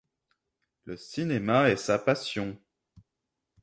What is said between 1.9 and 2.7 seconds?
passion.